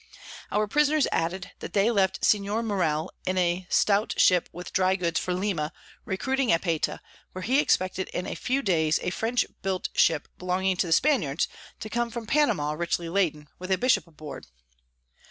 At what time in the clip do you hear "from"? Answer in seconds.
12.09-12.25